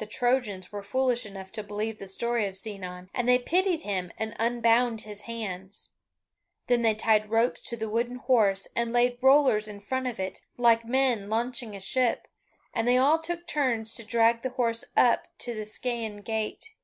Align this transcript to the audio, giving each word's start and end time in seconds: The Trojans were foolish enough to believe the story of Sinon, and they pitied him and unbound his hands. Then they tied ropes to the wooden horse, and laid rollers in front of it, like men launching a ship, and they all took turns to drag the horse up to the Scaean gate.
The 0.00 0.06
Trojans 0.06 0.72
were 0.72 0.82
foolish 0.82 1.24
enough 1.24 1.52
to 1.52 1.62
believe 1.62 2.00
the 2.00 2.08
story 2.08 2.48
of 2.48 2.56
Sinon, 2.56 3.08
and 3.14 3.28
they 3.28 3.38
pitied 3.38 3.82
him 3.82 4.10
and 4.18 4.34
unbound 4.36 5.02
his 5.02 5.22
hands. 5.30 5.90
Then 6.66 6.82
they 6.82 6.96
tied 6.96 7.30
ropes 7.30 7.62
to 7.70 7.76
the 7.76 7.88
wooden 7.88 8.16
horse, 8.16 8.66
and 8.74 8.92
laid 8.92 9.18
rollers 9.22 9.68
in 9.68 9.80
front 9.80 10.08
of 10.08 10.18
it, 10.18 10.40
like 10.56 10.84
men 10.84 11.28
launching 11.30 11.76
a 11.76 11.80
ship, 11.80 12.26
and 12.74 12.88
they 12.88 12.96
all 12.96 13.20
took 13.20 13.46
turns 13.46 13.94
to 13.94 14.04
drag 14.04 14.42
the 14.42 14.50
horse 14.50 14.84
up 14.96 15.28
to 15.38 15.54
the 15.54 15.64
Scaean 15.64 16.24
gate. 16.24 16.74